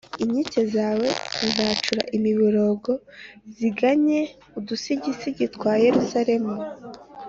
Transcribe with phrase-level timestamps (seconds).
[0.23, 1.07] Inkike zawe
[1.39, 2.91] zizacura imiborogo,
[3.57, 4.19] ziganye,
[4.57, 6.55] Udusigisigi twa Yeruzalemu